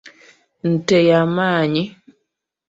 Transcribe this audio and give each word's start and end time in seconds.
Nte 0.71 0.97
yamannyi. 1.09 1.83